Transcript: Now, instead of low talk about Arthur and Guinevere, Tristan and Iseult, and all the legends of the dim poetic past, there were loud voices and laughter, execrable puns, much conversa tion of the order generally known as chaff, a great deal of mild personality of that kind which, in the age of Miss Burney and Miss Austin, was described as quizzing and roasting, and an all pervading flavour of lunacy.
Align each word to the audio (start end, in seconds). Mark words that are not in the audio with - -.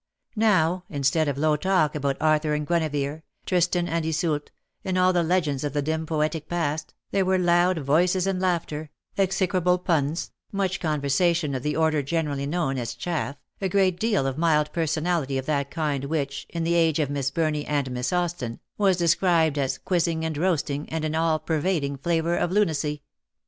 Now, 0.35 0.83
instead 0.89 1.27
of 1.27 1.37
low 1.37 1.55
talk 1.55 1.93
about 1.93 2.17
Arthur 2.19 2.55
and 2.55 2.65
Guinevere, 2.65 3.21
Tristan 3.45 3.87
and 3.87 4.03
Iseult, 4.03 4.49
and 4.83 4.97
all 4.97 5.13
the 5.13 5.21
legends 5.21 5.63
of 5.63 5.73
the 5.73 5.83
dim 5.83 6.07
poetic 6.07 6.49
past, 6.49 6.95
there 7.11 7.23
were 7.23 7.37
loud 7.37 7.77
voices 7.77 8.25
and 8.25 8.39
laughter, 8.41 8.89
execrable 9.15 9.77
puns, 9.77 10.31
much 10.51 10.79
conversa 10.79 11.35
tion 11.35 11.53
of 11.53 11.61
the 11.61 11.75
order 11.75 12.01
generally 12.01 12.47
known 12.47 12.79
as 12.79 12.95
chaff, 12.95 13.35
a 13.61 13.69
great 13.69 13.99
deal 13.99 14.25
of 14.25 14.39
mild 14.39 14.73
personality 14.73 15.37
of 15.37 15.45
that 15.45 15.69
kind 15.69 16.05
which, 16.05 16.47
in 16.49 16.63
the 16.63 16.73
age 16.73 16.97
of 16.97 17.11
Miss 17.11 17.29
Burney 17.29 17.63
and 17.67 17.91
Miss 17.91 18.11
Austin, 18.11 18.59
was 18.79 18.97
described 18.97 19.59
as 19.59 19.77
quizzing 19.77 20.25
and 20.25 20.35
roasting, 20.35 20.89
and 20.89 21.05
an 21.05 21.13
all 21.13 21.37
pervading 21.37 21.97
flavour 21.97 22.35
of 22.35 22.51
lunacy. 22.51 23.03